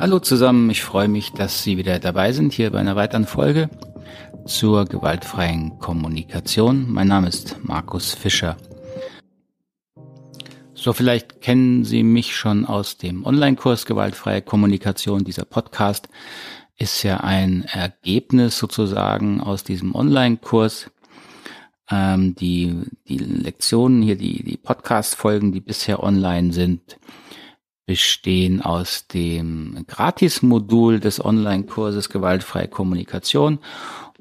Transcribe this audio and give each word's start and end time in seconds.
Hallo 0.00 0.20
zusammen, 0.20 0.70
ich 0.70 0.84
freue 0.84 1.08
mich, 1.08 1.32
dass 1.32 1.64
Sie 1.64 1.76
wieder 1.76 1.98
dabei 1.98 2.30
sind 2.30 2.52
hier 2.52 2.70
bei 2.70 2.78
einer 2.78 2.94
weiteren 2.94 3.26
Folge 3.26 3.68
zur 4.46 4.84
gewaltfreien 4.84 5.80
Kommunikation. 5.80 6.88
Mein 6.88 7.08
Name 7.08 7.26
ist 7.26 7.56
Markus 7.64 8.14
Fischer. 8.14 8.56
So, 10.72 10.92
vielleicht 10.92 11.40
kennen 11.40 11.84
Sie 11.84 12.04
mich 12.04 12.36
schon 12.36 12.64
aus 12.64 12.96
dem 12.96 13.26
Online-Kurs 13.26 13.86
Gewaltfreie 13.86 14.40
Kommunikation. 14.40 15.24
Dieser 15.24 15.44
Podcast 15.44 16.08
ist 16.76 17.02
ja 17.02 17.16
ein 17.16 17.64
Ergebnis 17.64 18.56
sozusagen 18.56 19.40
aus 19.40 19.64
diesem 19.64 19.96
Online-Kurs. 19.96 20.92
Ähm, 21.90 22.36
die, 22.36 22.82
die 23.08 23.18
Lektionen 23.18 24.02
hier, 24.02 24.14
die, 24.14 24.44
die 24.44 24.58
Podcast-Folgen, 24.58 25.50
die 25.50 25.60
bisher 25.60 26.04
online 26.04 26.52
sind, 26.52 26.98
bestehen 27.88 28.60
aus 28.60 29.06
dem 29.06 29.86
Gratis-Modul 29.88 31.00
des 31.00 31.24
Online-Kurses 31.24 32.10
Gewaltfreie 32.10 32.68
Kommunikation. 32.68 33.60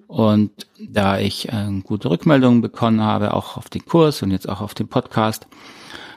Und 0.07 0.51
da 0.79 1.19
ich 1.19 1.49
äh, 1.49 1.81
gute 1.83 2.09
Rückmeldungen 2.09 2.61
bekommen 2.61 3.01
habe, 3.01 3.33
auch 3.33 3.57
auf 3.57 3.69
den 3.69 3.83
Kurs 3.85 4.23
und 4.23 4.31
jetzt 4.31 4.47
auch 4.47 4.61
auf 4.61 4.73
den 4.73 4.87
Podcast, 4.87 5.47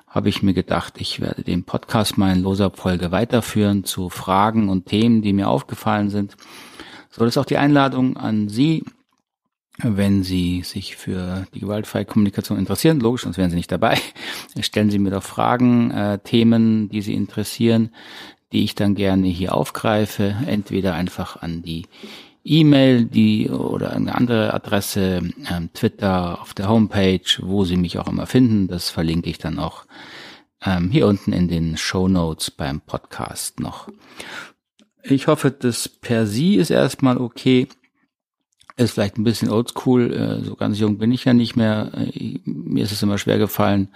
habe 0.06 0.28
ich 0.28 0.44
mir 0.44 0.54
gedacht, 0.54 0.94
ich 0.98 1.20
werde 1.20 1.42
den 1.42 1.64
Podcast 1.64 2.16
mal 2.16 2.32
in 2.32 2.42
loser 2.42 2.70
Folge 2.70 3.10
weiterführen 3.10 3.82
zu 3.82 4.10
Fragen 4.10 4.68
und 4.68 4.86
Themen, 4.86 5.20
die 5.20 5.32
mir 5.32 5.48
aufgefallen 5.48 6.08
sind. 6.08 6.36
So, 7.10 7.24
das 7.24 7.34
ist 7.34 7.38
auch 7.38 7.44
die 7.44 7.58
Einladung 7.58 8.16
an 8.16 8.48
Sie, 8.48 8.84
wenn 9.82 10.22
Sie 10.22 10.62
sich 10.62 10.96
für 10.96 11.46
die 11.54 11.60
gewaltfreie 11.60 12.04
Kommunikation 12.04 12.58
interessieren, 12.58 13.00
logisch, 13.00 13.22
sonst 13.22 13.38
wären 13.38 13.50
Sie 13.50 13.56
nicht 13.56 13.72
dabei, 13.72 13.98
stellen 14.60 14.90
Sie 14.90 14.98
mir 14.98 15.10
doch 15.10 15.22
Fragen, 15.22 15.90
äh, 15.90 16.18
Themen, 16.18 16.88
die 16.88 17.02
Sie 17.02 17.14
interessieren, 17.14 17.90
die 18.52 18.64
ich 18.64 18.74
dann 18.74 18.94
gerne 18.94 19.28
hier 19.28 19.54
aufgreife, 19.54 20.36
entweder 20.46 20.94
einfach 20.94 21.40
an 21.40 21.62
die 21.62 21.86
E-Mail, 22.44 23.04
die 23.04 23.50
oder 23.50 23.92
eine 23.92 24.14
andere 24.14 24.54
Adresse, 24.54 25.20
ähm, 25.50 25.70
Twitter, 25.74 26.40
auf 26.40 26.54
der 26.54 26.68
Homepage, 26.68 27.20
wo 27.40 27.64
Sie 27.64 27.76
mich 27.76 27.98
auch 27.98 28.08
immer 28.08 28.26
finden. 28.26 28.66
Das 28.66 28.90
verlinke 28.90 29.28
ich 29.28 29.38
dann 29.38 29.58
auch 29.58 29.84
ähm, 30.64 30.90
hier 30.90 31.06
unten 31.06 31.32
in 31.32 31.48
den 31.48 31.76
Show 31.76 32.08
Notes 32.08 32.50
beim 32.50 32.80
Podcast 32.80 33.60
noch. 33.60 33.88
Ich 35.02 35.26
hoffe, 35.26 35.50
das 35.50 35.88
per 35.88 36.26
Sie 36.26 36.56
ist 36.56 36.70
erstmal 36.70 37.18
okay. 37.18 37.68
Ist 38.80 38.92
vielleicht 38.92 39.18
ein 39.18 39.24
bisschen 39.24 39.50
oldschool, 39.50 40.12
äh, 40.12 40.44
so 40.44 40.56
ganz 40.56 40.78
jung 40.78 40.96
bin 40.96 41.12
ich 41.12 41.26
ja 41.26 41.34
nicht 41.34 41.54
mehr. 41.54 41.90
Äh, 41.94 42.38
mir 42.44 42.82
ist 42.82 42.92
es 42.92 43.02
immer 43.02 43.18
schwer 43.18 43.36
gefallen, 43.36 43.88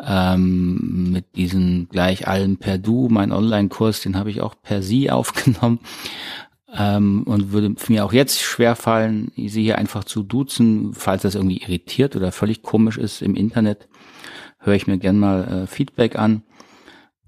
ähm, 0.00 1.10
mit 1.10 1.34
diesen 1.34 1.88
gleich 1.88 2.28
allen 2.28 2.56
per 2.56 2.78
Du. 2.78 3.08
Mein 3.10 3.32
Online-Kurs, 3.32 4.00
den 4.00 4.16
habe 4.16 4.30
ich 4.30 4.40
auch 4.40 4.54
per 4.62 4.80
Sie 4.80 5.10
aufgenommen 5.10 5.80
ähm, 6.72 7.24
und 7.24 7.52
würde 7.52 7.74
mir 7.88 8.04
auch 8.04 8.12
jetzt 8.12 8.40
schwer 8.40 8.76
fallen, 8.76 9.32
sie 9.36 9.62
hier 9.62 9.78
einfach 9.78 10.04
zu 10.04 10.22
duzen, 10.22 10.94
falls 10.94 11.22
das 11.22 11.34
irgendwie 11.34 11.58
irritiert 11.58 12.16
oder 12.16 12.32
völlig 12.32 12.62
komisch 12.62 12.98
ist 12.98 13.22
im 13.22 13.34
Internet, 13.34 13.88
höre 14.58 14.74
ich 14.74 14.86
mir 14.86 14.98
gern 14.98 15.18
mal 15.18 15.64
äh, 15.64 15.66
Feedback 15.66 16.16
an. 16.16 16.42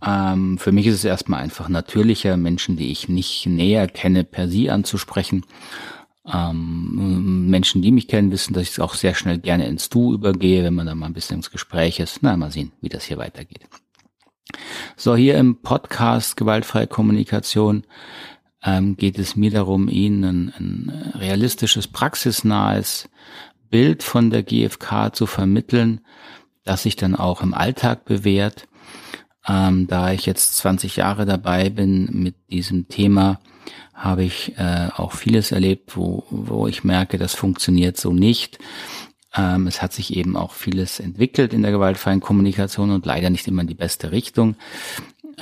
Ähm, 0.04 0.58
für 0.58 0.72
mich 0.72 0.86
ist 0.86 0.94
es 0.94 1.04
erstmal 1.04 1.40
einfach 1.40 1.68
natürlicher, 1.68 2.36
Menschen, 2.36 2.76
die 2.76 2.90
ich 2.90 3.08
nicht 3.08 3.46
näher 3.46 3.88
kenne, 3.88 4.24
per 4.24 4.48
Sie 4.48 4.70
anzusprechen. 4.70 5.44
Ähm, 6.26 7.48
Menschen, 7.50 7.82
die 7.82 7.92
mich 7.92 8.08
kennen, 8.08 8.30
wissen, 8.30 8.54
dass 8.54 8.62
ich 8.62 8.80
auch 8.80 8.94
sehr 8.94 9.14
schnell 9.14 9.38
gerne 9.38 9.66
ins 9.66 9.90
Du 9.90 10.14
übergehe, 10.14 10.64
wenn 10.64 10.74
man 10.74 10.86
da 10.86 10.94
mal 10.94 11.06
ein 11.06 11.12
bisschen 11.12 11.36
ins 11.36 11.50
Gespräch 11.50 12.00
ist. 12.00 12.22
Na, 12.22 12.36
mal 12.36 12.50
sehen, 12.50 12.72
wie 12.80 12.88
das 12.88 13.04
hier 13.04 13.18
weitergeht. 13.18 13.66
So, 14.96 15.16
hier 15.16 15.36
im 15.36 15.60
Podcast 15.60 16.36
Gewaltfreie 16.36 16.86
Kommunikation 16.86 17.84
ähm, 18.62 18.96
geht 18.96 19.18
es 19.18 19.36
mir 19.36 19.50
darum, 19.50 19.88
Ihnen 19.88 20.24
ein, 20.24 20.52
ein 20.56 21.12
realistisches, 21.14 21.88
praxisnahes 21.88 23.08
Bild 23.68 24.02
von 24.02 24.30
der 24.30 24.42
GfK 24.42 25.12
zu 25.12 25.26
vermitteln, 25.26 26.00
das 26.64 26.84
sich 26.84 26.96
dann 26.96 27.14
auch 27.14 27.42
im 27.42 27.52
Alltag 27.52 28.04
bewährt. 28.04 28.66
Ähm, 29.46 29.86
da 29.86 30.12
ich 30.12 30.24
jetzt 30.24 30.56
20 30.56 30.96
Jahre 30.96 31.26
dabei 31.26 31.68
bin 31.68 32.08
mit 32.12 32.36
diesem 32.50 32.88
Thema, 32.88 33.40
habe 33.94 34.24
ich 34.24 34.56
äh, 34.58 34.88
auch 34.96 35.12
vieles 35.12 35.52
erlebt, 35.52 35.96
wo, 35.96 36.24
wo 36.30 36.66
ich 36.66 36.84
merke, 36.84 37.18
das 37.18 37.34
funktioniert 37.34 37.96
so 37.96 38.12
nicht. 38.12 38.58
Ähm, 39.34 39.66
es 39.66 39.82
hat 39.82 39.92
sich 39.92 40.16
eben 40.16 40.36
auch 40.36 40.52
vieles 40.52 41.00
entwickelt 41.00 41.52
in 41.52 41.62
der 41.62 41.72
gewaltfreien 41.72 42.20
Kommunikation 42.20 42.90
und 42.90 43.06
leider 43.06 43.30
nicht 43.30 43.46
immer 43.48 43.62
in 43.62 43.68
die 43.68 43.74
beste 43.74 44.12
Richtung. 44.12 44.56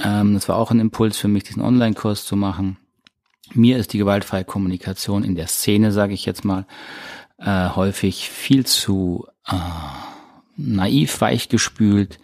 Ähm, 0.02 0.34
das 0.34 0.48
war 0.48 0.56
auch 0.56 0.70
ein 0.70 0.80
Impuls 0.80 1.18
für 1.18 1.28
mich, 1.28 1.44
diesen 1.44 1.62
Online-Kurs 1.62 2.24
zu 2.24 2.36
machen. 2.36 2.76
Mir 3.52 3.76
ist 3.76 3.92
die 3.92 3.98
gewaltfreie 3.98 4.44
Kommunikation 4.44 5.24
in 5.24 5.34
der 5.34 5.46
Szene, 5.46 5.92
sage 5.92 6.14
ich 6.14 6.24
jetzt 6.24 6.44
mal, 6.44 6.66
äh, 7.38 7.68
häufig 7.70 8.30
viel 8.30 8.64
zu 8.64 9.26
äh, 9.46 9.54
naiv 10.56 11.20
weichgespült 11.20 12.18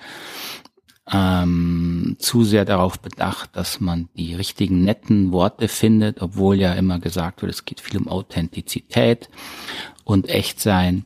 ähm, 1.10 2.16
zu 2.18 2.44
sehr 2.44 2.64
darauf 2.64 3.00
bedacht, 3.00 3.50
dass 3.54 3.80
man 3.80 4.08
die 4.16 4.34
richtigen 4.34 4.84
netten 4.84 5.32
Worte 5.32 5.68
findet, 5.68 6.20
obwohl 6.20 6.56
ja 6.56 6.72
immer 6.74 6.98
gesagt 6.98 7.42
wird, 7.42 7.52
es 7.52 7.64
geht 7.64 7.80
viel 7.80 7.98
um 7.98 8.08
Authentizität 8.08 9.30
und 10.04 10.28
Echtsein. 10.28 11.04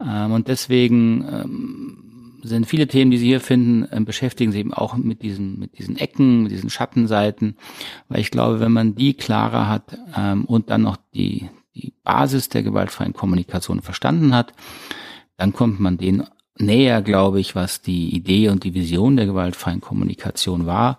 Ähm, 0.00 0.32
und 0.32 0.48
deswegen 0.48 1.26
ähm, 1.28 2.08
sind 2.42 2.66
viele 2.66 2.86
Themen, 2.86 3.10
die 3.10 3.18
Sie 3.18 3.26
hier 3.26 3.40
finden, 3.40 3.84
äh, 3.90 4.00
beschäftigen 4.00 4.52
sich 4.52 4.60
eben 4.60 4.72
auch 4.72 4.96
mit 4.96 5.22
diesen, 5.22 5.58
mit 5.58 5.78
diesen 5.78 5.96
Ecken, 5.96 6.44
mit 6.44 6.52
diesen 6.52 6.70
Schattenseiten, 6.70 7.56
weil 8.08 8.20
ich 8.20 8.30
glaube, 8.30 8.60
wenn 8.60 8.72
man 8.72 8.94
die 8.94 9.14
klarer 9.14 9.68
hat 9.68 9.98
ähm, 10.16 10.44
und 10.44 10.70
dann 10.70 10.82
noch 10.82 10.96
die, 11.14 11.48
die 11.74 11.92
Basis 12.02 12.48
der 12.48 12.62
gewaltfreien 12.62 13.12
Kommunikation 13.12 13.82
verstanden 13.82 14.34
hat, 14.34 14.52
dann 15.36 15.52
kommt 15.52 15.80
man 15.80 15.98
den 15.98 16.24
näher, 16.58 17.02
glaube 17.02 17.40
ich, 17.40 17.54
was 17.54 17.82
die 17.82 18.14
Idee 18.14 18.48
und 18.48 18.64
die 18.64 18.74
Vision 18.74 19.16
der 19.16 19.26
gewaltfreien 19.26 19.80
Kommunikation 19.80 20.66
war, 20.66 20.98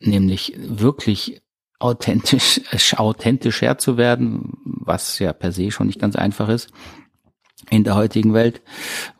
nämlich 0.00 0.54
wirklich 0.56 1.40
authentisch, 1.78 2.60
authentischer 2.96 3.78
zu 3.78 3.96
werden, 3.96 4.52
was 4.64 5.18
ja 5.18 5.32
per 5.32 5.52
se 5.52 5.70
schon 5.70 5.86
nicht 5.86 6.00
ganz 6.00 6.16
einfach 6.16 6.48
ist 6.48 6.70
in 7.70 7.84
der 7.84 7.96
heutigen 7.96 8.34
Welt, 8.34 8.62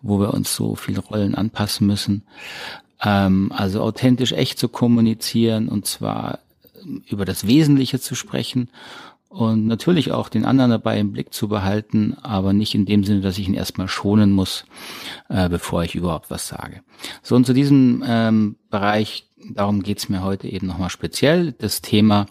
wo 0.00 0.20
wir 0.20 0.32
uns 0.32 0.54
so 0.54 0.74
viele 0.74 1.00
Rollen 1.00 1.34
anpassen 1.34 1.86
müssen. 1.86 2.24
Ähm, 3.02 3.52
also 3.54 3.82
authentisch 3.82 4.32
echt 4.32 4.58
zu 4.58 4.68
kommunizieren 4.68 5.68
und 5.68 5.86
zwar 5.86 6.40
über 7.08 7.24
das 7.24 7.46
Wesentliche 7.46 8.00
zu 8.00 8.14
sprechen 8.14 8.70
und 9.28 9.66
natürlich 9.66 10.12
auch 10.12 10.28
den 10.28 10.46
anderen 10.46 10.70
dabei 10.70 10.98
im 10.98 11.12
Blick 11.12 11.34
zu 11.34 11.48
behalten, 11.48 12.16
aber 12.22 12.52
nicht 12.52 12.74
in 12.74 12.86
dem 12.86 13.04
Sinne, 13.04 13.20
dass 13.20 13.38
ich 13.38 13.46
ihn 13.46 13.54
erstmal 13.54 13.88
schonen 13.88 14.32
muss, 14.32 14.64
äh, 15.28 15.48
bevor 15.48 15.84
ich 15.84 15.94
überhaupt 15.94 16.30
was 16.30 16.48
sage. 16.48 16.80
So 17.22 17.36
und 17.36 17.44
zu 17.44 17.52
diesem 17.52 18.02
ähm, 18.06 18.56
Bereich, 18.70 19.26
darum 19.50 19.82
geht's 19.82 20.08
mir 20.08 20.22
heute 20.22 20.48
eben 20.48 20.66
nochmal 20.66 20.88
speziell. 20.88 21.52
Das 21.52 21.82
Thema, 21.82 22.24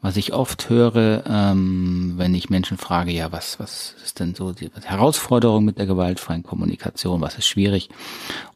was 0.00 0.16
ich 0.16 0.32
oft 0.32 0.70
höre, 0.70 1.24
ähm, 1.26 2.14
wenn 2.16 2.34
ich 2.34 2.48
Menschen 2.48 2.78
frage, 2.78 3.12
ja, 3.12 3.30
was, 3.30 3.60
was 3.60 3.94
ist 4.02 4.18
denn 4.18 4.34
so 4.34 4.52
die 4.52 4.70
Herausforderung 4.84 5.66
mit 5.66 5.78
der 5.78 5.86
gewaltfreien 5.86 6.42
Kommunikation, 6.42 7.20
was 7.20 7.36
ist 7.36 7.46
schwierig? 7.46 7.90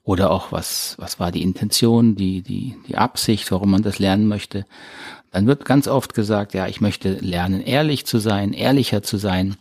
Oder 0.02 0.30
auch 0.30 0.50
was, 0.50 0.96
was 0.98 1.20
war 1.20 1.30
die 1.30 1.42
Intention, 1.42 2.16
die, 2.16 2.42
die, 2.42 2.74
die 2.88 2.96
Absicht, 2.96 3.52
warum 3.52 3.70
man 3.70 3.82
das 3.82 3.98
lernen 3.98 4.26
möchte? 4.28 4.64
Dann 5.32 5.46
wird 5.46 5.64
ganz 5.64 5.88
oft 5.88 6.14
gesagt, 6.14 6.54
ja, 6.54 6.68
ich 6.68 6.80
möchte 6.80 7.14
lernen, 7.14 7.62
ehrlich 7.62 8.06
zu 8.06 8.18
sein, 8.18 8.52
ehrlicher 8.52 9.02
zu 9.02 9.16
sein, 9.16 9.56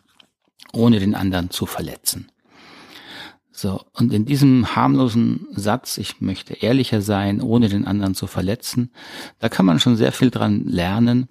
ohne 0.74 1.00
den 1.00 1.16
anderen 1.16 1.50
zu 1.50 1.66
verletzen. 1.66 2.28
So, 3.54 3.82
und 3.94 4.12
in 4.12 4.26
diesem 4.26 4.76
harmlosen 4.76 5.48
Satz, 5.52 5.98
ich 5.98 6.20
möchte 6.20 6.54
ehrlicher 6.54 7.02
sein, 7.02 7.42
ohne 7.42 7.70
den 7.70 7.86
anderen 7.86 8.16
zu 8.16 8.28
verletzen, 8.28 8.92
da 9.40 9.50
kann 9.50 9.66
man 9.66 9.80
schon 9.80 9.98
sehr 9.98 10.12
viel 10.12 10.32
dran 10.32 10.66
lernen, 10.66 11.28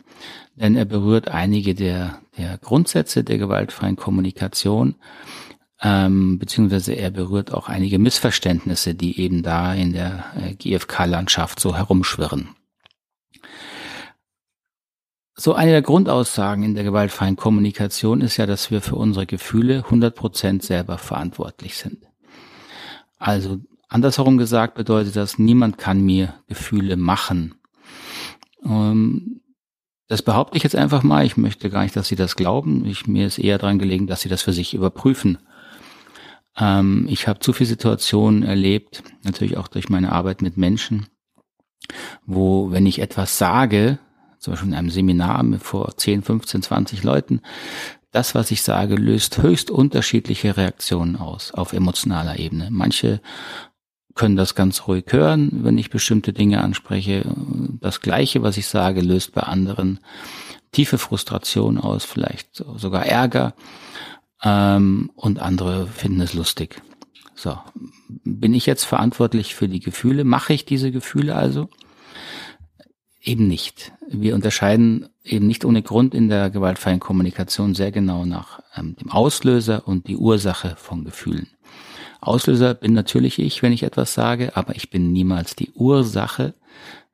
denn 0.55 0.77
er 0.77 0.85
berührt 0.85 1.29
einige 1.29 1.75
der, 1.75 2.21
der 2.39 2.59
Grundsätze 2.59 3.25
der 3.25 3.39
gewaltfreien 3.39 3.97
Kommunikation, 3.97 4.97
ähm, 5.83 6.39
beziehungsweise 6.39 6.93
er 6.93 7.11
berührt 7.11 7.53
auch 7.53 7.69
einige 7.69 7.99
Missverständnisse, 7.99 8.95
die 8.95 9.19
eben 9.19 9.43
da 9.43 9.75
in 9.75 9.93
der 9.93 10.25
äh, 10.37 10.55
GFK-Landschaft 10.55 11.59
so 11.59 11.77
herumschwirren. 11.77 12.51
So 15.41 15.55
eine 15.55 15.71
der 15.71 15.81
Grundaussagen 15.81 16.65
in 16.65 16.75
der 16.75 16.85
gewaltfreien 16.85 17.35
Kommunikation 17.35 18.21
ist 18.21 18.37
ja, 18.37 18.45
dass 18.45 18.71
wir 18.71 18.83
für 18.83 18.97
unsere 18.97 19.25
Gefühle 19.25 19.87
100% 19.89 20.63
selber 20.63 20.99
verantwortlich 20.99 21.79
sind. 21.79 21.97
Also 23.19 23.59
andersherum 23.89 24.37
gesagt 24.37 24.75
bedeutet 24.75 25.17
das, 25.17 25.39
niemand 25.39 25.79
kann 25.79 26.03
mir 26.03 26.35
Gefühle 26.47 26.99
machen. 26.99 27.55
Ähm, 28.67 29.41
das 30.09 30.21
behaupte 30.21 30.59
ich 30.59 30.63
jetzt 30.63 30.77
einfach 30.77 31.03
mal. 31.03 31.25
Ich 31.25 31.39
möchte 31.39 31.71
gar 31.71 31.85
nicht, 31.85 31.97
dass 31.97 32.09
Sie 32.09 32.17
das 32.17 32.37
glauben. 32.37 32.85
Ich, 32.85 33.07
mir 33.07 33.27
ist 33.27 33.39
eher 33.39 33.57
daran 33.57 33.79
gelegen, 33.79 34.07
dass 34.07 34.21
Sie 34.21 34.29
das 34.29 34.43
für 34.43 34.53
sich 34.53 34.75
überprüfen. 34.75 35.39
Ähm, 36.59 37.07
ich 37.09 37.29
habe 37.29 37.41
zu 37.41 37.55
viele 37.55 37.69
Situationen 37.71 38.43
erlebt, 38.43 39.03
natürlich 39.23 39.57
auch 39.57 39.69
durch 39.69 39.89
meine 39.89 40.13
Arbeit 40.13 40.43
mit 40.43 40.59
Menschen, 40.59 41.07
wo, 42.27 42.73
wenn 42.73 42.85
ich 42.85 42.99
etwas 42.99 43.39
sage, 43.39 44.01
zum 44.41 44.53
Beispiel 44.53 44.71
in 44.71 44.75
einem 44.75 44.91
Seminar 44.91 45.45
vor 45.61 45.97
10, 45.97 46.23
15, 46.23 46.63
20 46.63 47.05
Leuten, 47.05 47.41
das, 48.11 48.35
was 48.35 48.51
ich 48.51 48.63
sage, 48.63 48.97
löst 48.97 49.41
höchst 49.43 49.71
unterschiedliche 49.71 50.57
Reaktionen 50.57 51.17
aus 51.17 51.53
auf 51.53 51.73
emotionaler 51.73 52.39
Ebene. 52.39 52.69
Manche 52.71 53.21
können 54.15 54.37
das 54.37 54.57
ganz 54.57 54.89
ruhig 54.89 55.05
hören, 55.11 55.61
wenn 55.63 55.79
ich 55.79 55.91
bestimmte 55.91 56.33
Dinge 56.33 56.63
anspreche. 56.63 57.25
Das 57.81 58.01
Gleiche, 58.01 58.43
was 58.43 58.57
ich 58.57 58.67
sage, 58.67 59.01
löst 59.01 59.33
bei 59.33 59.43
anderen 59.43 60.01
tiefe 60.73 60.99
Frustration 60.99 61.79
aus, 61.79 62.05
vielleicht 62.05 62.65
sogar 62.77 63.07
Ärger. 63.07 63.55
Ähm, 64.43 65.11
und 65.15 65.39
andere 65.39 65.87
finden 65.87 66.21
es 66.21 66.35
lustig. 66.35 66.83
So, 67.35 67.59
bin 68.25 68.55
ich 68.55 68.67
jetzt 68.67 68.85
verantwortlich 68.85 69.55
für 69.55 69.69
die 69.69 69.81
Gefühle? 69.81 70.25
Mache 70.25 70.53
ich 70.53 70.65
diese 70.65 70.91
Gefühle 70.91 71.37
also? 71.37 71.69
Eben 73.23 73.49
nicht. 73.49 73.93
Wir 74.09 74.35
unterscheiden 74.35 75.09
eben 75.23 75.47
nicht 75.47 75.65
ohne 75.65 75.83
Grund 75.83 76.15
in 76.15 76.29
der 76.29 76.49
gewaltfreien 76.49 77.01
Kommunikation 77.01 77.75
sehr 77.75 77.93
genau 77.93 78.25
nach 78.25 78.61
ähm, 78.75 78.97
dem 78.97 79.11
Auslöser 79.11 79.87
und 79.87 80.09
die 80.09 80.17
Ursache 80.17 80.75
von 80.77 81.05
Gefühlen. 81.05 81.49
Auslöser 82.21 82.75
bin 82.75 82.95
natürlich 82.95 83.39
ich, 83.39 83.63
wenn 83.63 83.73
ich 83.73 83.83
etwas 83.83 84.15
sage, 84.15 84.57
aber 84.57 84.75
ich 84.77 84.91
bin 84.91 85.13
niemals 85.13 85.55
die 85.55 85.71
Ursache 85.73 86.55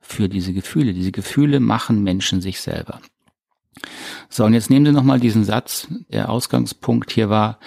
für 0.01 0.29
diese 0.29 0.53
Gefühle. 0.53 0.95
Diese 0.95 1.13
Gefühle 1.13 1.59
machen 1.59 2.03
Menschen 2.03 2.41
sich 2.41 2.61
selber. 2.61 3.01
So, 4.29 4.45
und 4.45 4.55
jetzt 4.55 4.71
nehmen 4.71 4.87
Sie 4.87 4.93
nochmal 4.93 5.21
diesen 5.21 5.45
Satz. 5.45 5.89
Der 6.09 6.31
Ausgangspunkt 6.31 7.13
hier 7.13 7.29
war 7.29 7.59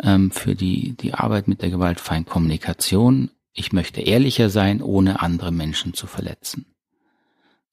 ähm, 0.00 0.30
für 0.30 0.54
die, 0.54 0.96
die 0.96 1.14
Arbeit 1.14 1.48
mit 1.48 1.62
der 1.62 1.70
gewaltfreien 1.70 2.24
Kommunikation. 2.24 3.30
Ich 3.52 3.72
möchte 3.72 4.00
ehrlicher 4.00 4.48
sein, 4.48 4.80
ohne 4.82 5.20
andere 5.20 5.52
Menschen 5.52 5.94
zu 5.94 6.06
verletzen. 6.06 6.66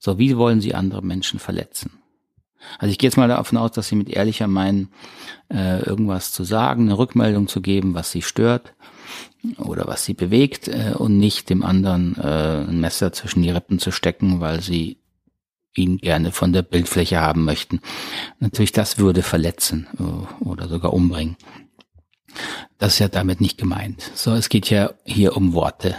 So, 0.04 0.18
wie 0.18 0.36
wollen 0.36 0.62
Sie 0.62 0.74
andere 0.74 1.04
Menschen 1.04 1.38
verletzen? 1.38 1.92
Also 2.80 2.92
ich 2.92 2.98
gehe 2.98 3.08
jetzt 3.08 3.18
mal 3.18 3.28
davon 3.28 3.60
aus, 3.60 3.72
dass 3.72 3.88
Sie 3.88 3.96
mit 3.96 4.10
ehrlicher 4.10 4.48
meinen, 4.48 4.90
äh, 5.54 5.80
irgendwas 5.84 6.32
zu 6.32 6.44
sagen, 6.44 6.86
eine 6.86 6.98
Rückmeldung 6.98 7.48
zu 7.48 7.62
geben, 7.62 7.94
was 7.94 8.10
Sie 8.10 8.24
stört 8.24 8.74
oder 9.60 9.86
was 9.86 10.04
Sie 10.04 10.16
bewegt 10.16 10.68
äh, 10.68 10.96
und 10.98 11.20
nicht 11.20 11.52
dem 11.52 11.64
anderen 11.64 12.18
äh, 12.18 12.66
ein 12.68 12.82
Messer 12.82 13.14
zwischen 13.14 13.44
die 13.44 13.52
Rippen 13.52 13.78
zu 13.78 13.92
stecken, 13.92 14.40
weil 14.40 14.62
Sie 14.62 14.98
ihn 15.76 15.98
gerne 16.00 16.32
von 16.32 16.52
der 16.52 16.64
Bildfläche 16.64 17.22
haben 17.22 17.46
möchten. 17.46 17.80
Natürlich, 18.40 18.72
das 18.72 18.98
würde 18.98 19.22
verletzen 19.22 19.88
äh, 20.00 20.44
oder 20.44 20.68
sogar 20.68 20.94
umbringen. 20.94 21.38
Das 22.80 22.94
ist 22.94 23.00
ja 23.00 23.08
damit 23.08 23.40
nicht 23.40 23.60
gemeint. 23.60 24.02
So, 24.16 24.34
es 24.34 24.50
geht 24.50 24.72
ja 24.72 24.94
hier 25.06 25.38
um 25.38 25.54
Worte 25.54 25.96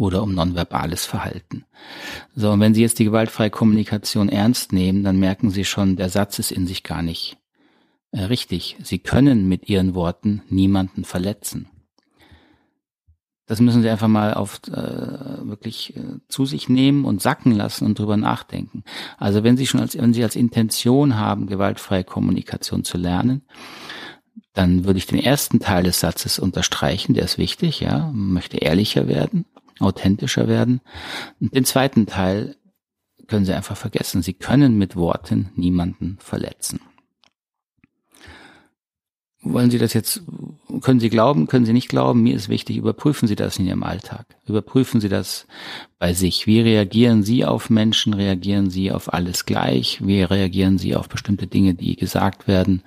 oder 0.00 0.22
um 0.22 0.34
nonverbales 0.34 1.04
Verhalten. 1.04 1.66
So, 2.34 2.50
und 2.50 2.60
wenn 2.60 2.72
Sie 2.72 2.80
jetzt 2.80 2.98
die 2.98 3.04
gewaltfreie 3.04 3.50
Kommunikation 3.50 4.30
ernst 4.30 4.72
nehmen, 4.72 5.04
dann 5.04 5.18
merken 5.18 5.50
Sie 5.50 5.66
schon, 5.66 5.96
der 5.96 6.08
Satz 6.08 6.38
ist 6.38 6.52
in 6.52 6.66
sich 6.66 6.82
gar 6.82 7.02
nicht 7.02 7.36
äh, 8.10 8.22
richtig. 8.22 8.76
Sie 8.82 8.98
können 8.98 9.46
mit 9.46 9.68
Ihren 9.68 9.94
Worten 9.94 10.42
niemanden 10.48 11.04
verletzen. 11.04 11.68
Das 13.44 13.60
müssen 13.60 13.82
Sie 13.82 13.90
einfach 13.90 14.08
mal 14.08 14.32
auf 14.32 14.62
äh, 14.68 14.72
wirklich 15.46 15.94
äh, 15.96 16.20
zu 16.28 16.46
sich 16.46 16.70
nehmen 16.70 17.04
und 17.04 17.20
sacken 17.20 17.52
lassen 17.52 17.84
und 17.84 17.98
drüber 17.98 18.16
nachdenken. 18.16 18.84
Also 19.18 19.44
wenn 19.44 19.58
Sie 19.58 19.66
schon 19.66 19.80
als 19.80 19.98
wenn 19.98 20.14
Sie 20.14 20.22
als 20.22 20.34
Intention 20.34 21.18
haben, 21.18 21.46
gewaltfreie 21.46 22.04
Kommunikation 22.04 22.84
zu 22.84 22.96
lernen, 22.96 23.42
dann 24.54 24.86
würde 24.86 24.98
ich 24.98 25.06
den 25.06 25.18
ersten 25.18 25.60
Teil 25.60 25.82
des 25.82 26.00
Satzes 26.00 26.38
unterstreichen, 26.38 27.12
der 27.12 27.24
ist 27.24 27.36
wichtig, 27.36 27.80
ja, 27.80 28.10
möchte 28.14 28.56
ehrlicher 28.56 29.06
werden, 29.06 29.44
authentischer 29.80 30.48
werden. 30.48 30.80
Und 31.40 31.54
den 31.54 31.64
zweiten 31.64 32.06
Teil 32.06 32.56
können 33.26 33.44
Sie 33.44 33.54
einfach 33.54 33.76
vergessen. 33.76 34.22
Sie 34.22 34.34
können 34.34 34.76
mit 34.76 34.96
Worten 34.96 35.50
niemanden 35.54 36.18
verletzen. 36.20 36.80
Wollen 39.42 39.70
Sie 39.70 39.78
das 39.78 39.94
jetzt, 39.94 40.22
können 40.82 41.00
Sie 41.00 41.08
glauben, 41.08 41.46
können 41.46 41.64
Sie 41.64 41.72
nicht 41.72 41.88
glauben? 41.88 42.22
Mir 42.22 42.36
ist 42.36 42.50
wichtig, 42.50 42.76
überprüfen 42.76 43.26
Sie 43.26 43.36
das 43.36 43.58
in 43.58 43.66
Ihrem 43.66 43.82
Alltag. 43.82 44.26
Überprüfen 44.46 45.00
Sie 45.00 45.08
das 45.08 45.46
bei 45.98 46.12
sich. 46.12 46.46
Wie 46.46 46.60
reagieren 46.60 47.22
Sie 47.22 47.46
auf 47.46 47.70
Menschen? 47.70 48.12
Reagieren 48.12 48.68
Sie 48.68 48.92
auf 48.92 49.14
alles 49.14 49.46
gleich? 49.46 50.06
Wie 50.06 50.22
reagieren 50.22 50.76
Sie 50.76 50.94
auf 50.94 51.08
bestimmte 51.08 51.46
Dinge, 51.46 51.72
die 51.72 51.96
gesagt 51.96 52.48
werden? 52.48 52.82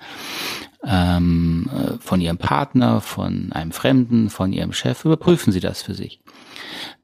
Ähm, 0.84 1.68
äh, 1.72 1.98
von 1.98 2.20
Ihrem 2.20 2.38
Partner, 2.38 3.00
von 3.00 3.50
einem 3.52 3.72
Fremden, 3.72 4.30
von 4.30 4.52
Ihrem 4.52 4.72
Chef? 4.72 5.04
Überprüfen 5.04 5.52
Sie 5.52 5.60
das 5.60 5.82
für 5.82 5.94
sich. 5.94 6.20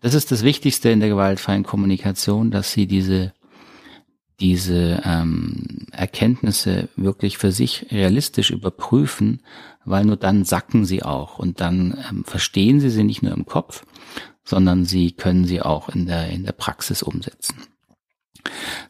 Das 0.01 0.15
ist 0.15 0.33
das 0.33 0.43
Wichtigste 0.43 0.91
in 0.91 1.01
der 1.01 1.11
gewaltfreien 1.11 1.63
Kommunikation, 1.63 2.51
dass 2.51 2.73
Sie 2.73 2.87
diese 2.87 3.33
diese 4.41 5.03
ähm, 5.05 5.87
Erkenntnisse 5.93 6.89
wirklich 6.97 7.39
für 7.39 7.53
sich 7.53 7.87
realistisch 7.91 8.51
überprüfen, 8.51 9.43
weil 9.85 10.05
nur 10.05 10.17
dann 10.17 10.45
sacken 10.45 10.85
sie 10.87 11.03
auch 11.03 11.39
und 11.39 11.61
dann 11.61 12.03
ähm, 12.09 12.25
verstehen 12.25 12.81
sie 12.81 12.91
sie 12.91 13.05
nicht 13.05 13.23
nur 13.23 13.33
im 13.33 13.45
Kopf, 13.45 13.85
sondern 14.43 14.85
sie 14.85 15.13
können 15.13 15.45
sie 15.45 15.61
auch 15.61 15.91
in 15.91 16.07
der, 16.07 16.31
in 16.31 16.45
der 16.45 16.53
Praxis 16.53 17.03
umsetzen. 17.03 17.57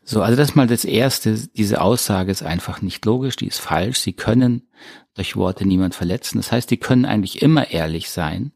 So, 0.05 0.23
also 0.23 0.37
das 0.37 0.55
mal 0.55 0.69
das 0.69 0.85
erste. 0.85 1.37
Diese 1.49 1.81
Aussage 1.81 2.31
ist 2.31 2.45
einfach 2.45 2.83
nicht 2.83 3.05
logisch, 3.05 3.35
die 3.35 3.49
ist 3.49 3.59
falsch. 3.59 3.99
Sie 3.99 4.13
können 4.13 4.69
durch 5.15 5.35
Worte 5.35 5.67
niemand 5.67 5.97
verletzen. 5.97 6.39
Das 6.39 6.53
heißt, 6.53 6.71
die 6.71 6.77
können 6.77 7.05
eigentlich 7.05 7.43
immer 7.43 7.71
ehrlich 7.73 8.11
sein. 8.11 8.53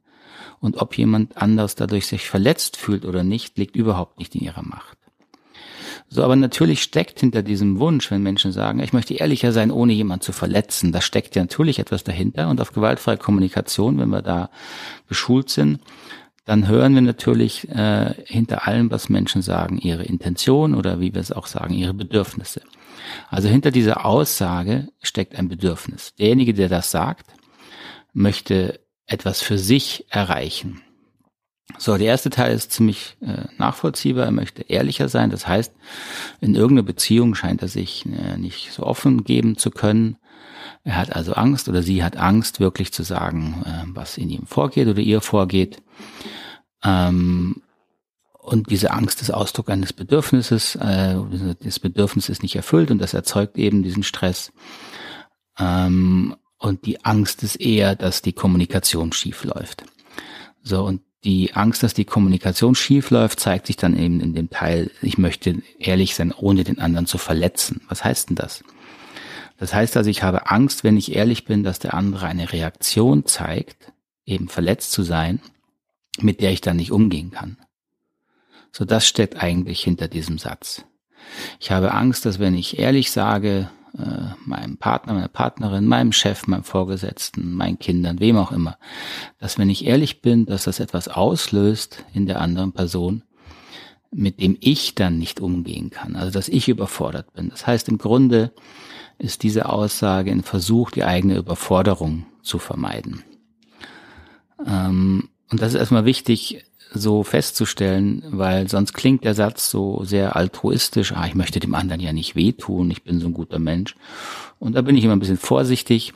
Und 0.65 0.81
ob 0.81 0.97
jemand 0.97 1.37
anders 1.37 1.75
dadurch 1.75 2.07
sich 2.07 2.27
verletzt 2.27 2.79
fühlt 2.79 3.05
oder 3.05 3.23
nicht, 3.23 3.59
liegt 3.59 3.77
überhaupt 3.77 4.19
nicht 4.19 4.35
in 4.35 4.41
ihrer 4.41 4.63
Macht. 4.63 4.97
So, 6.09 6.25
aber 6.25 6.37
natürlich 6.37 6.83
steckt 6.83 7.21
hinter 7.21 7.43
diesem 7.43 7.79
Wunsch, 7.81 8.11
wenn 8.11 8.23
Menschen 8.23 8.51
sagen, 8.51 8.81
ich 8.81 8.95
möchte 8.95 9.13
ehrlicher 9.13 9.53
sein, 9.53 9.71
ohne 9.71 9.93
jemand 9.93 10.23
zu 10.23 10.33
verletzen, 10.33 10.91
da 10.91 11.03
steckt 11.03 11.37
ja 11.37 11.43
natürlich 11.43 11.81
etwas 11.81 12.03
dahinter. 12.03 12.49
Und 12.49 12.63
auf 12.63 12.73
gewaltfreie 12.73 13.19
Kommunikation, 13.19 13.99
wenn 13.99 14.09
wir 14.09 14.23
da 14.23 14.49
geschult 15.07 15.51
sind, 15.51 15.81
dann 16.47 16.67
hören 16.67 16.95
wir 16.95 17.03
natürlich 17.03 17.69
äh, 17.69 18.15
hinter 18.25 18.67
allem, 18.67 18.91
was 18.91 19.11
Menschen 19.11 19.43
sagen, 19.43 19.77
ihre 19.77 20.05
Intention 20.05 20.75
oder 20.75 20.99
wie 20.99 21.13
wir 21.13 21.21
es 21.21 21.31
auch 21.31 21.47
sagen, 21.47 21.75
ihre 21.75 21.93
Bedürfnisse. 21.93 22.63
Also 23.29 23.51
hinter 23.51 23.71
dieser 23.71 24.07
Aussage 24.07 24.89
steckt 25.03 25.37
ein 25.37 25.51
Bedürfnis. 25.51 26.15
Derjenige, 26.19 26.55
der 26.55 26.71
das 26.71 26.91
sagt, 26.91 27.27
möchte 28.15 28.81
etwas 29.07 29.41
für 29.41 29.59
sich 29.59 30.07
erreichen. 30.09 30.83
So, 31.79 31.97
der 31.97 32.09
erste 32.09 32.31
Teil 32.31 32.55
ist 32.55 32.73
ziemlich 32.73 33.17
äh, 33.21 33.47
nachvollziehbar. 33.59 34.27
Er 34.27 34.31
möchte 34.31 34.63
ehrlicher 34.63 35.09
sein. 35.09 35.31
Das 35.31 35.49
heißt, 35.49 35.73
in 36.41 36.55
irgendeiner 36.55 36.87
Beziehung 36.87 37.35
scheint 37.35 37.63
er 37.63 37.69
sich 37.69 38.07
äh, 38.07 38.37
nicht 38.37 38.73
so 38.73 38.85
offen 38.85 39.25
geben 39.25 39.57
zu 39.57 39.71
können. 39.71 40.17
Er 40.85 40.97
hat 40.97 41.17
also 41.17 41.33
Angst 41.33 41.69
oder 41.69 41.83
sie 41.83 42.05
hat 42.05 42.17
Angst, 42.17 42.61
wirklich 42.61 42.93
zu 42.93 43.03
sagen, 43.03 43.63
äh, 43.65 43.85
was 43.89 44.19
in 44.19 44.31
ihm 44.31 44.47
vorgeht 44.47 44.89
oder 44.89 45.01
ihr 45.01 45.21
vorgeht. 45.21 45.83
Ähm, 46.85 47.63
und 48.33 48.71
diese 48.71 48.91
Angst 48.91 49.23
ist 49.23 49.31
Ausdruck 49.31 49.71
eines 49.71 49.95
Bedürfnisses. 49.95 50.77
Äh, 50.77 51.17
das 51.63 51.81
Bedürfnis 51.81 52.29
ist 52.29 52.43
nicht 52.43 52.57
erfüllt 52.57 52.91
und 52.91 52.99
das 52.99 53.15
erzeugt 53.15 53.57
eben 53.57 53.83
diesen 53.83 54.03
Stress. 54.03 54.53
Ähm, 55.59 56.37
und 56.65 56.87
die 56.87 57.05
Angst 57.05 57.43
ist 57.43 57.57
eher, 57.57 57.95
dass 57.95 58.23
die 58.23 58.33
Kommunikation 58.33 59.13
schief 59.13 59.45
läuft. 59.45 59.85
So, 60.63 60.83
und 60.83 61.03
die 61.23 61.53
Angst, 61.53 61.83
dass 61.83 61.93
die 61.93 62.07
Kommunikation 62.07 62.75
schief 62.75 63.11
läuft, 63.11 63.39
zeigt 63.39 63.67
sich 63.67 63.77
dann 63.77 63.95
eben 63.99 64.19
in 64.21 64.35
dem 64.35 64.49
Teil, 64.49 64.91
ich 65.03 65.19
möchte 65.19 65.63
ehrlich 65.79 66.15
sein, 66.15 66.33
ohne 66.33 66.65
den 66.65 66.79
anderen 66.79 67.05
zu 67.05 67.19
verletzen. 67.19 67.83
Was 67.91 68.03
heißt 68.03 68.31
denn 68.31 68.37
das? 68.37 68.65
Das 69.59 69.75
heißt 69.75 69.95
also, 69.99 70.09
ich 70.09 70.23
habe 70.23 70.51
Angst, 70.51 70.85
wenn 70.85 70.97
ich 70.97 71.15
ehrlich 71.15 71.45
bin, 71.45 71.65
dass 71.65 71.81
der 71.81 71.93
andere 71.93 72.27
eine 72.29 72.51
Reaktion 72.51 73.27
zeigt, 73.27 73.93
eben 74.25 74.49
verletzt 74.49 74.91
zu 74.93 75.03
sein, 75.03 75.41
mit 76.19 76.41
der 76.41 76.51
ich 76.51 76.63
dann 76.63 76.77
nicht 76.77 76.93
umgehen 76.93 77.31
kann. 77.31 77.59
So 78.73 78.87
das 78.87 79.07
steckt 79.07 79.37
eigentlich 79.37 79.83
hinter 79.83 80.09
diesem 80.09 80.39
Satz. 80.39 80.83
Ich 81.61 81.71
habe 81.71 81.93
Angst, 81.93 82.25
dass 82.25 82.39
wenn 82.39 82.55
ich 82.55 82.79
ehrlich 82.79 83.11
sage, 83.11 83.69
äh, 83.99 84.35
meinem 84.45 84.77
Partner, 84.77 85.15
meiner 85.15 85.29
Partnerin, 85.29 85.87
meinem 85.87 86.13
Chef, 86.13 86.47
meinem 86.47 86.65
Vorgesetzten, 86.65 87.55
meinen 87.55 87.79
Kindern, 87.79 88.21
wem 88.21 88.37
auch 88.37 88.53
immer, 88.53 88.79
dass 89.39 89.59
wenn 89.59 89.71
ich 89.71 89.87
ehrlich 89.87 90.21
bin, 90.21 90.47
dass 90.47 90.65
das 90.65 90.81
etwas 90.81 91.09
auslöst 91.09 92.05
in 92.13 92.27
der 92.27 92.41
anderen 92.41 92.73
Person, 92.73 93.23
mit 94.11 94.41
dem 94.41 94.57
ich 94.61 94.95
dann 94.95 95.19
nicht 95.19 95.41
umgehen 95.41 95.91
kann, 95.91 96.17
also 96.17 96.31
dass 96.31 96.49
ich 96.49 96.69
überfordert 96.69 97.33
bin. 97.35 97.51
Das 97.51 97.67
heißt, 97.67 97.89
im 97.89 97.99
Grunde 97.99 98.53
ist 99.19 99.43
diese 99.43 99.69
Aussage 99.69 100.31
ein 100.31 100.43
Versuch, 100.43 100.91
die 100.91 101.05
eigene 101.05 101.37
Überforderung 101.37 102.27
zu 102.43 102.59
vermeiden. 102.59 103.23
Ähm, 104.67 105.29
und 105.51 105.63
das 105.63 105.75
ist 105.75 105.79
erstmal 105.79 106.05
wichtig, 106.05 106.65
so 106.95 107.23
festzustellen, 107.23 108.23
weil 108.31 108.69
sonst 108.69 108.93
klingt 108.93 109.25
der 109.25 109.35
Satz 109.35 109.71
so 109.71 110.05
sehr 110.05 110.37
altruistisch, 110.37 111.13
ah, 111.13 111.27
ich 111.27 111.35
möchte 111.35 111.61
dem 111.61 111.75
anderen 111.75 112.01
ja 112.01 112.13
nicht 112.13 112.37
wehtun, 112.37 112.91
ich 112.91 113.03
bin 113.03 113.21
so 113.21 113.27
ein 113.27 113.35
guter 113.35 113.59
Mensch. 113.59 113.97
Und 114.59 114.75
da 114.75 114.83
bin 114.83 114.97
ich 114.97 115.05
immer 115.05 115.15
ein 115.15 115.21
bisschen 115.21 115.37
vorsichtig, 115.37 116.15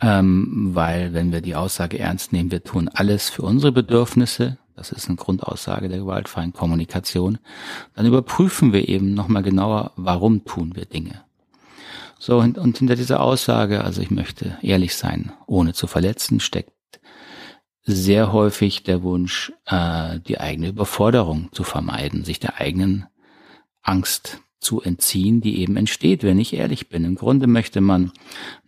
ähm, 0.00 0.70
weil 0.72 1.12
wenn 1.12 1.32
wir 1.32 1.40
die 1.40 1.56
Aussage 1.56 1.98
ernst 1.98 2.32
nehmen, 2.32 2.50
wir 2.50 2.62
tun 2.62 2.88
alles 2.88 3.28
für 3.28 3.42
unsere 3.42 3.72
Bedürfnisse, 3.72 4.58
das 4.76 4.92
ist 4.92 5.08
eine 5.08 5.16
Grundaussage 5.16 5.88
der 5.88 5.98
gewaltfreien 5.98 6.52
Kommunikation, 6.52 7.38
dann 7.94 8.06
überprüfen 8.06 8.72
wir 8.72 8.88
eben 8.88 9.12
nochmal 9.12 9.42
genauer, 9.42 9.92
warum 9.96 10.44
tun 10.44 10.76
wir 10.76 10.86
Dinge. 10.86 11.22
So, 12.20 12.38
und, 12.38 12.58
und 12.58 12.78
hinter 12.78 12.96
dieser 12.96 13.20
Aussage, 13.20 13.84
also 13.84 14.02
ich 14.02 14.10
möchte 14.10 14.56
ehrlich 14.62 14.94
sein, 14.96 15.32
ohne 15.46 15.72
zu 15.72 15.86
verletzen, 15.86 16.40
steckt 16.40 16.72
sehr 17.88 18.32
häufig 18.32 18.82
der 18.82 19.02
Wunsch, 19.02 19.50
äh, 19.66 20.20
die 20.20 20.38
eigene 20.38 20.68
Überforderung 20.68 21.48
zu 21.52 21.64
vermeiden, 21.64 22.22
sich 22.22 22.38
der 22.38 22.60
eigenen 22.60 23.06
Angst 23.82 24.40
zu 24.60 24.82
entziehen, 24.82 25.40
die 25.40 25.60
eben 25.60 25.76
entsteht, 25.76 26.22
wenn 26.22 26.38
ich 26.38 26.52
ehrlich 26.52 26.90
bin. 26.90 27.04
Im 27.04 27.14
Grunde 27.14 27.46
möchte 27.46 27.80
man 27.80 28.12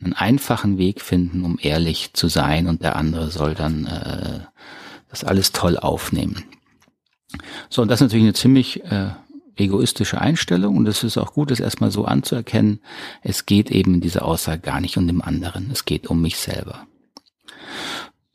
einen 0.03 0.15
einfachen 0.15 0.79
Weg 0.79 1.03
finden, 1.03 1.45
um 1.45 1.59
ehrlich 1.61 2.15
zu 2.15 2.29
sein 2.29 2.67
und 2.67 2.83
der 2.83 2.97
andere 2.97 3.31
soll 3.31 3.55
dann 3.55 3.87
äh, 3.87 4.41
das 5.11 5.23
alles 5.23 5.53
toll 5.53 5.77
aufnehmen. 5.77 6.45
So, 7.69 7.83
und 7.83 7.89
das 7.89 8.01
ist 8.01 8.07
natürlich 8.07 8.25
eine 8.25 8.35
ziemlich 8.35 8.85
äh, 8.85 9.11
egoistische 9.57 10.21
Einstellung 10.21 10.79
und 10.79 10.89
es 10.89 11.05
ist 11.05 11.19
auch 11.19 11.35
gut, 11.35 11.51
es 11.51 11.61
erstmal 11.61 11.91
so 11.91 12.07
anzuerkennen. 12.07 12.81
Es 13.23 13.45
geht 13.45 13.71
eben 13.71 13.95
in 13.95 14.01
dieser 14.01 14.25
Aussage 14.25 14.63
gar 14.63 14.81
nicht 14.81 14.97
um 14.97 15.07
den 15.07 15.21
anderen, 15.21 15.69
es 15.71 15.85
geht 15.85 16.07
um 16.07 16.23
mich 16.23 16.39
selber. 16.39 16.87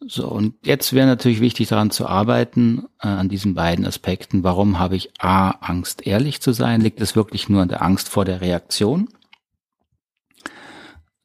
So, 0.08 0.28
und 0.28 0.54
jetzt 0.64 0.94
wäre 0.94 1.08
natürlich 1.08 1.42
wichtig 1.42 1.68
daran 1.68 1.90
zu 1.90 2.06
arbeiten, 2.06 2.84
äh, 3.02 3.08
an 3.08 3.28
diesen 3.28 3.56
beiden 3.56 3.86
Aspekten. 3.86 4.44
Warum 4.44 4.78
habe 4.78 4.96
ich 4.96 5.10
A, 5.20 5.50
Angst, 5.50 6.06
ehrlich 6.06 6.42
zu 6.42 6.52
sein? 6.52 6.82
Liegt 6.82 7.02
es 7.02 7.16
wirklich 7.16 7.50
nur 7.50 7.64
an 7.64 7.70
der 7.70 7.82
Angst 7.82 8.10
vor 8.10 8.24
der 8.24 8.40
Reaktion? 8.40 9.10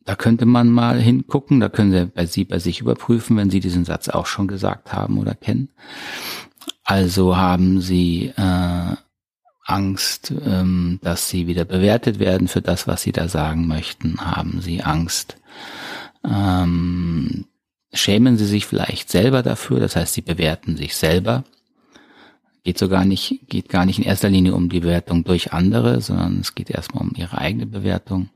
Da 0.05 0.17
könnte 0.17 0.47
man 0.47 0.71
mal 0.71 0.99
hingucken, 0.99 1.61
da 1.61 1.69
können 1.69 1.93
Sie 1.93 2.07
bei 2.07 2.25
Sie 2.25 2.45
bei 2.45 2.59
sich 2.59 2.81
überprüfen, 2.81 3.37
wenn 3.37 3.51
Sie 3.51 3.61
diesen 3.61 3.85
Satz 3.85 4.09
auch 4.09 4.27
schon 4.27 4.49
gesagt 4.49 4.95
haben 4.95 5.19
oder 5.19 5.35
kennen. 5.35 5.69
Also 6.83 7.37
haben 7.37 7.83
Sie 7.83 8.33
äh, 8.35 8.97
Angst, 9.67 10.33
ähm, 10.45 11.01
dass 11.03 11.29
Sie 11.29 11.47
wieder 11.47 11.67
bewertet 11.67 12.19
werden 12.19 12.49
für 12.49 12.63
das, 12.63 12.87
was 12.87 13.03
Sie 13.03 13.13
da 13.13 13.29
sagen 13.29 13.67
möchten? 13.67 14.19
Haben 14.21 14.63
Sie 14.63 14.83
Angst, 14.83 15.37
ähm, 16.25 17.45
schämen 17.93 18.37
sie 18.37 18.47
sich 18.47 18.67
vielleicht 18.67 19.11
selber 19.11 19.43
dafür, 19.43 19.81
das 19.81 19.97
heißt, 19.97 20.15
sie 20.15 20.23
bewerten 20.23 20.77
sich 20.77 20.97
selber. 20.97 21.45
Geht 22.63 22.79
sogar 22.79 23.05
nicht, 23.05 23.41
geht 23.49 23.69
gar 23.69 23.87
nicht 23.87 23.99
in 23.99 24.05
erster 24.05 24.29
Linie 24.29 24.55
um 24.55 24.69
die 24.69 24.81
Bewertung 24.81 25.25
durch 25.25 25.53
andere, 25.53 26.01
sondern 26.01 26.41
es 26.41 26.55
geht 26.55 26.71
erstmal 26.71 27.05
um 27.05 27.15
ihre 27.17 27.39
eigene 27.39 27.67
Bewertung. 27.67 28.29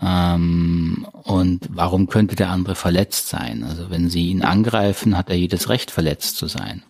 Ähm, 0.00 1.06
und 1.24 1.68
warum 1.70 2.06
könnte 2.06 2.36
der 2.36 2.50
andere 2.50 2.74
verletzt 2.74 3.28
sein? 3.28 3.64
Also 3.64 3.90
wenn 3.90 4.08
sie 4.08 4.28
ihn 4.28 4.42
angreifen, 4.42 5.16
hat 5.16 5.30
er 5.30 5.36
jedes 5.36 5.68
Recht, 5.68 5.90
verletzt 5.90 6.36
zu 6.36 6.46
sein. 6.46 6.82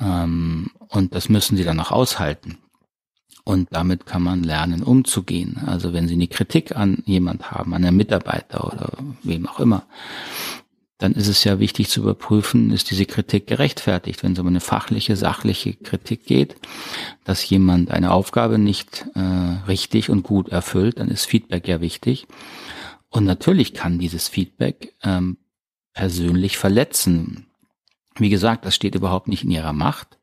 Ähm, 0.00 0.70
und 0.88 1.14
das 1.14 1.28
müssen 1.28 1.56
sie 1.56 1.64
dann 1.64 1.80
auch 1.80 1.92
aushalten. 1.92 2.58
Und 3.44 3.68
damit 3.72 4.06
kann 4.06 4.22
man 4.22 4.42
lernen, 4.42 4.82
umzugehen. 4.82 5.60
Also 5.66 5.92
wenn 5.92 6.08
Sie 6.08 6.14
eine 6.14 6.28
Kritik 6.28 6.76
an 6.76 7.02
jemand 7.04 7.50
haben, 7.50 7.74
an 7.74 7.84
einen 7.84 7.96
Mitarbeiter 7.96 8.66
oder 8.66 8.92
wem 9.22 9.46
auch 9.46 9.60
immer, 9.60 9.84
dann 10.98 11.12
ist 11.12 11.28
es 11.28 11.44
ja 11.44 11.58
wichtig 11.58 11.90
zu 11.90 12.00
überprüfen, 12.00 12.70
ist 12.70 12.90
diese 12.90 13.04
Kritik 13.04 13.46
gerechtfertigt. 13.46 14.22
Wenn 14.22 14.32
es 14.32 14.38
um 14.38 14.46
eine 14.46 14.60
fachliche, 14.60 15.16
sachliche 15.16 15.74
Kritik 15.74 16.24
geht, 16.24 16.56
dass 17.24 17.48
jemand 17.48 17.90
eine 17.90 18.12
Aufgabe 18.12 18.58
nicht 18.58 19.06
äh, 19.14 19.20
richtig 19.20 20.08
und 20.08 20.22
gut 20.22 20.48
erfüllt, 20.48 20.98
dann 20.98 21.08
ist 21.08 21.26
Feedback 21.26 21.68
ja 21.68 21.82
wichtig. 21.82 22.26
Und 23.10 23.24
natürlich 23.24 23.74
kann 23.74 23.98
dieses 23.98 24.28
Feedback 24.28 24.94
ähm, 25.02 25.36
persönlich 25.92 26.56
verletzen. 26.56 27.46
Wie 28.16 28.30
gesagt, 28.30 28.64
das 28.64 28.74
steht 28.74 28.94
überhaupt 28.94 29.28
nicht 29.28 29.44
in 29.44 29.50
ihrer 29.50 29.72
Macht. 29.72 30.18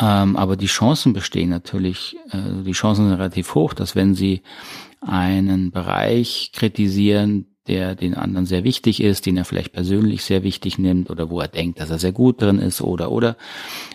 Ähm, 0.00 0.36
aber 0.36 0.56
die 0.56 0.66
Chancen 0.66 1.12
bestehen 1.12 1.50
natürlich, 1.50 2.16
äh, 2.30 2.62
die 2.64 2.72
Chancen 2.72 3.08
sind 3.08 3.18
relativ 3.18 3.54
hoch, 3.54 3.74
dass 3.74 3.96
wenn 3.96 4.14
Sie 4.14 4.42
einen 5.00 5.70
Bereich 5.70 6.50
kritisieren, 6.52 7.46
der 7.66 7.94
den 7.94 8.14
anderen 8.14 8.46
sehr 8.46 8.64
wichtig 8.64 9.02
ist, 9.02 9.26
den 9.26 9.36
er 9.36 9.44
vielleicht 9.44 9.72
persönlich 9.72 10.24
sehr 10.24 10.42
wichtig 10.42 10.78
nimmt 10.78 11.10
oder 11.10 11.30
wo 11.30 11.40
er 11.40 11.48
denkt, 11.48 11.80
dass 11.80 11.90
er 11.90 11.98
sehr 11.98 12.12
gut 12.12 12.40
drin 12.40 12.58
ist 12.58 12.80
oder 12.80 13.10
oder, 13.10 13.36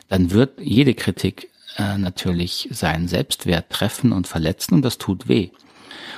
dann 0.10 0.32
wird 0.32 0.60
jede 0.62 0.94
Kritik 0.94 1.50
äh, 1.78 1.98
natürlich 1.98 2.70
seinen 2.72 3.08
Selbstwert 3.08 3.70
treffen 3.70 4.12
und 4.12 4.28
verletzen 4.28 4.76
und 4.76 4.86
das 4.86 5.00
tut 5.00 5.28
weh. 5.28 5.50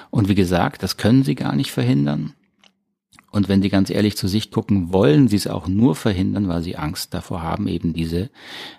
Und 0.10 0.28
wie 0.28 0.36
gesagt, 0.36 0.84
das 0.84 0.98
können 0.98 1.24
Sie 1.24 1.36
gar 1.36 1.56
nicht 1.56 1.72
verhindern. 1.72 2.34
Und 3.36 3.50
wenn 3.50 3.62
Sie 3.62 3.68
ganz 3.68 3.90
ehrlich 3.90 4.16
zu 4.16 4.30
sich 4.30 4.50
gucken, 4.50 4.94
wollen 4.94 5.28
Sie 5.28 5.36
es 5.36 5.46
auch 5.46 5.68
nur 5.68 5.98
verhindern, 5.98 6.48
weil 6.48 6.64
Sie 6.64 6.78
Angst 6.78 7.14
davor 7.14 7.44
haben, 7.44 7.68
eben 7.68 7.92
diese 7.92 8.30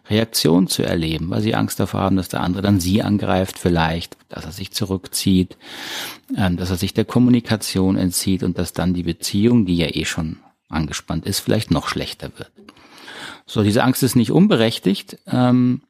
Reaktion 0.09 0.67
zu 0.67 0.83
erleben, 0.83 1.29
weil 1.29 1.43
Sie 1.43 1.55
Angst 1.55 1.79
davor 1.79 2.01
haben, 2.01 2.17
dass 2.17 2.31
der 2.31 2.41
andere 2.41 2.63
dann 2.63 2.81
Sie 2.81 3.03
angreift 3.03 3.59
vielleicht, 3.59 4.17
dass 4.31 4.47
er 4.47 4.53
sich 4.53 4.73
zurückzieht, 4.73 5.59
ähm, 6.39 6.57
dass 6.57 6.71
er 6.71 6.79
sich 6.79 6.95
der 6.95 7.05
Kommunikation 7.05 7.99
entzieht 7.99 8.43
und 8.43 8.57
dass 8.57 8.73
dann 8.73 8.95
die 8.95 9.03
Beziehung, 9.03 9.67
die 9.67 9.77
ja 9.77 9.89
eh 9.95 10.07
schon 10.07 10.39
angespannt 10.71 11.27
ist, 11.27 11.41
vielleicht 11.41 11.71
noch 11.71 11.87
schlechter 11.87 12.31
wird. 12.39 12.51
So, 13.45 13.63
diese 13.63 13.85
Angst 13.85 14.03
ist 14.03 14.17
nicht 14.17 14.31
unberechtigt, 14.31 15.19
ähm, 15.27 15.83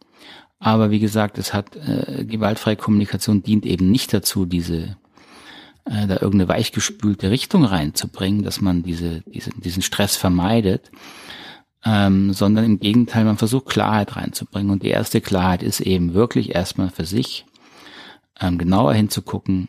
aber 0.58 0.90
wie 0.90 0.98
gesagt, 0.98 1.38
es 1.38 1.54
hat 1.54 1.76
äh, 1.76 2.24
gewaltfreie 2.24 2.74
Kommunikation 2.74 3.44
dient 3.44 3.64
eben 3.64 3.92
nicht 3.92 4.12
dazu, 4.12 4.44
diese 4.44 4.96
äh, 5.86 6.06
da 6.06 6.14
irgendeine 6.14 6.48
weichgespülte 6.48 7.30
Richtung 7.30 7.64
reinzubringen, 7.64 8.42
dass 8.42 8.60
man 8.60 8.82
diese, 8.82 9.22
diese, 9.22 9.50
diesen 9.50 9.82
Stress 9.82 10.16
vermeidet, 10.16 10.90
ähm, 11.84 12.32
sondern 12.32 12.64
im 12.64 12.80
Gegenteil, 12.80 13.24
man 13.24 13.38
versucht 13.38 13.66
Klarheit 13.66 14.16
reinzubringen. 14.16 14.70
Und 14.70 14.82
die 14.82 14.88
erste 14.88 15.20
Klarheit 15.20 15.62
ist 15.62 15.80
eben 15.80 16.14
wirklich 16.14 16.54
erstmal 16.54 16.90
für 16.90 17.04
sich 17.04 17.46
ähm, 18.40 18.58
genauer 18.58 18.94
hinzugucken, 18.94 19.68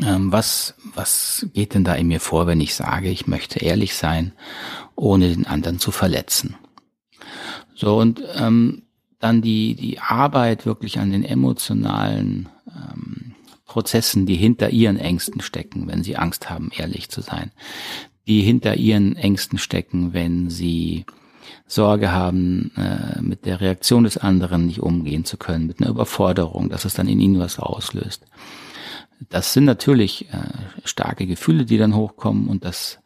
ähm, 0.00 0.32
was, 0.32 0.74
was 0.94 1.46
geht 1.52 1.74
denn 1.74 1.84
da 1.84 1.94
in 1.94 2.08
mir 2.08 2.20
vor, 2.20 2.46
wenn 2.46 2.60
ich 2.60 2.74
sage, 2.74 3.10
ich 3.10 3.26
möchte 3.26 3.58
ehrlich 3.58 3.94
sein, 3.94 4.32
ohne 4.96 5.28
den 5.28 5.46
anderen 5.46 5.78
zu 5.78 5.90
verletzen. 5.90 6.56
So, 7.74 7.98
und 7.98 8.22
ähm, 8.36 8.82
dann 9.18 9.42
die, 9.42 9.74
die 9.74 10.00
Arbeit 10.00 10.66
wirklich 10.66 10.98
an 10.98 11.10
den 11.10 11.24
emotionalen 11.24 12.48
ähm, 12.68 13.27
Prozessen, 13.78 14.26
die 14.26 14.34
hinter 14.34 14.70
ihren 14.70 14.96
Ängsten 14.96 15.40
stecken, 15.40 15.86
wenn 15.86 16.02
sie 16.02 16.16
Angst 16.16 16.50
haben, 16.50 16.70
ehrlich 16.76 17.10
zu 17.10 17.20
sein, 17.20 17.52
die 18.26 18.42
hinter 18.42 18.74
ihren 18.74 19.14
Ängsten 19.14 19.56
stecken, 19.56 20.12
wenn 20.12 20.50
sie 20.50 21.06
Sorge 21.68 22.10
haben, 22.10 22.72
äh, 22.76 23.22
mit 23.22 23.46
der 23.46 23.60
Reaktion 23.60 24.02
des 24.02 24.18
anderen 24.18 24.66
nicht 24.66 24.80
umgehen 24.80 25.24
zu 25.24 25.36
können, 25.36 25.68
mit 25.68 25.80
einer 25.80 25.90
Überforderung, 25.90 26.70
dass 26.70 26.84
es 26.84 26.94
dann 26.94 27.06
in 27.06 27.20
ihnen 27.20 27.38
was 27.38 27.60
auslöst. 27.60 28.24
Das 29.28 29.52
sind 29.52 29.64
natürlich 29.64 30.28
äh, 30.32 30.38
starke 30.82 31.28
Gefühle, 31.28 31.64
die 31.64 31.78
dann 31.78 31.94
hochkommen 31.94 32.48
und 32.48 32.64
das 32.64 32.98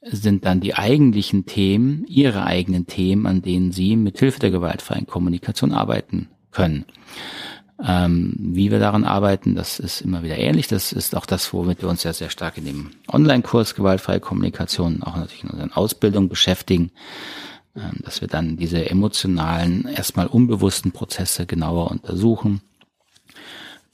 sind 0.00 0.46
dann 0.46 0.60
die 0.60 0.76
eigentlichen 0.76 1.44
Themen, 1.44 2.06
ihre 2.06 2.46
eigenen 2.46 2.86
Themen, 2.86 3.26
an 3.26 3.42
denen 3.42 3.70
sie 3.70 3.96
mit 3.96 4.18
Hilfe 4.18 4.40
der 4.40 4.50
gewaltfreien 4.50 5.06
Kommunikation 5.06 5.72
arbeiten 5.72 6.30
können. 6.52 6.86
Ähm, 7.86 8.34
wie 8.36 8.70
wir 8.70 8.78
daran 8.78 9.04
arbeiten, 9.04 9.54
das 9.54 9.78
ist 9.78 10.02
immer 10.02 10.22
wieder 10.22 10.36
ähnlich. 10.36 10.68
Das 10.68 10.92
ist 10.92 11.16
auch 11.16 11.24
das, 11.24 11.52
womit 11.52 11.80
wir 11.80 11.88
uns 11.88 12.02
ja 12.02 12.12
sehr 12.12 12.30
stark 12.30 12.58
in 12.58 12.66
dem 12.66 12.90
Online-Kurs 13.10 13.74
gewaltfreie 13.74 14.20
Kommunikation, 14.20 15.02
auch 15.02 15.16
natürlich 15.16 15.44
in 15.44 15.50
unseren 15.50 15.72
Ausbildungen 15.72 16.28
beschäftigen, 16.28 16.90
ähm, 17.74 17.92
dass 18.04 18.20
wir 18.20 18.28
dann 18.28 18.56
diese 18.56 18.90
emotionalen, 18.90 19.88
erstmal 19.88 20.26
unbewussten 20.26 20.92
Prozesse 20.92 21.46
genauer 21.46 21.90
untersuchen. 21.90 22.60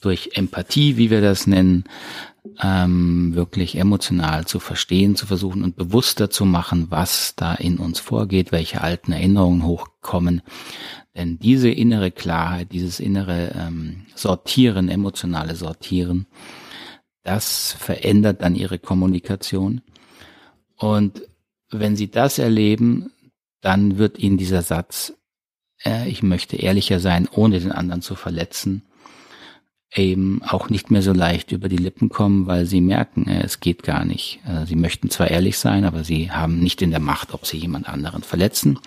Durch 0.00 0.30
Empathie, 0.34 0.96
wie 0.96 1.10
wir 1.10 1.20
das 1.20 1.46
nennen, 1.46 1.84
ähm, 2.62 3.34
wirklich 3.34 3.76
emotional 3.76 4.46
zu 4.46 4.58
verstehen, 4.60 5.16
zu 5.16 5.26
versuchen 5.26 5.62
und 5.62 5.76
bewusster 5.76 6.30
zu 6.30 6.44
machen, 6.44 6.86
was 6.90 7.34
da 7.36 7.54
in 7.54 7.78
uns 7.78 8.00
vorgeht, 8.00 8.52
welche 8.52 8.80
alten 8.80 9.12
Erinnerungen 9.12 9.64
hochkommen, 9.64 10.42
denn 11.16 11.38
diese 11.38 11.70
innere 11.70 12.10
Klarheit, 12.10 12.72
dieses 12.72 13.00
innere 13.00 13.52
ähm, 13.56 14.06
Sortieren, 14.14 14.88
emotionale 14.88 15.56
Sortieren, 15.56 16.26
das 17.22 17.72
verändert 17.72 18.42
dann 18.42 18.54
ihre 18.54 18.78
Kommunikation. 18.78 19.80
Und 20.76 21.22
wenn 21.70 21.96
sie 21.96 22.10
das 22.10 22.38
erleben, 22.38 23.10
dann 23.62 23.98
wird 23.98 24.18
ihnen 24.18 24.36
dieser 24.36 24.62
Satz, 24.62 25.14
äh, 25.84 26.08
ich 26.08 26.22
möchte 26.22 26.56
ehrlicher 26.56 27.00
sein, 27.00 27.28
ohne 27.32 27.60
den 27.60 27.72
anderen 27.72 28.02
zu 28.02 28.14
verletzen, 28.14 28.85
eben 29.94 30.42
auch 30.42 30.68
nicht 30.68 30.90
mehr 30.90 31.02
so 31.02 31.12
leicht 31.12 31.52
über 31.52 31.68
die 31.68 31.76
Lippen 31.76 32.08
kommen, 32.08 32.46
weil 32.46 32.66
sie 32.66 32.80
merken, 32.80 33.26
äh, 33.26 33.42
es 33.42 33.60
geht 33.60 33.82
gar 33.82 34.04
nicht. 34.04 34.40
Äh, 34.46 34.66
sie 34.66 34.76
möchten 34.76 35.10
zwar 35.10 35.30
ehrlich 35.30 35.58
sein, 35.58 35.84
aber 35.84 36.04
sie 36.04 36.30
haben 36.30 36.58
nicht 36.58 36.82
in 36.82 36.90
der 36.90 37.00
Macht, 37.00 37.32
ob 37.34 37.46
sie 37.46 37.56
jemand 37.56 37.88
anderen 37.88 38.22
verletzen 38.22 38.78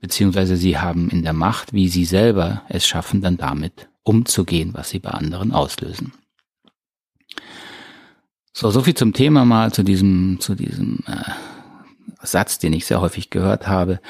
beziehungsweise 0.00 0.56
sie 0.56 0.78
haben 0.78 1.10
in 1.10 1.22
der 1.22 1.32
Macht, 1.32 1.72
wie 1.72 1.88
sie 1.88 2.04
selber 2.04 2.62
es 2.68 2.86
schaffen, 2.86 3.20
dann 3.20 3.36
damit 3.36 3.88
umzugehen, 4.02 4.70
was 4.72 4.90
sie 4.90 4.98
bei 4.98 5.10
anderen 5.10 5.52
auslösen. 5.52 6.12
So, 8.52 8.70
so 8.70 8.82
viel 8.82 8.94
zum 8.94 9.12
Thema 9.12 9.44
mal, 9.44 9.72
zu 9.72 9.84
diesem, 9.84 10.38
zu 10.40 10.54
diesem 10.54 11.04
äh, 11.06 11.30
Satz, 12.30 12.58
den 12.58 12.72
ich 12.72 12.86
sehr 12.86 13.00
häufig 13.00 13.30
gehört 13.30 13.68
habe. 13.68 14.00